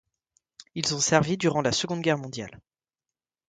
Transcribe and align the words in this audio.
Ils 0.73 0.95
ont 0.95 0.99
servi 0.99 1.37
durant 1.37 1.61
la 1.61 1.71
Seconde 1.71 2.01
Guerre 2.01 2.17
mondiale. 2.17 2.59